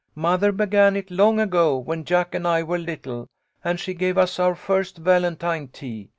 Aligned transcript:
Mother 0.15 0.51
began 0.51 0.95
it 0.95 1.11
long 1.11 1.39
ago 1.39 1.77
when 1.77 2.05
Jack 2.05 2.33
and 2.33 2.47
I 2.47 2.63
were 2.63 2.79
little, 2.79 3.27
and 3.63 3.79
she 3.79 3.93
gave 3.93 4.17
us 4.17 4.39
our 4.39 4.55
first 4.55 4.97
Valentine 4.97 5.67
tea. 5.67 6.09